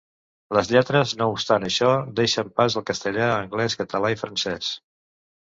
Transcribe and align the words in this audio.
Les 0.57 0.69
lletres, 0.75 1.11
no 1.19 1.27
obstant 1.33 1.65
això, 1.67 1.89
deixen 2.21 2.49
pas 2.61 2.79
al 2.81 2.87
castellà, 2.89 3.29
anglès, 3.35 3.79
català 3.83 4.13
i 4.17 4.21
francès. 4.25 4.73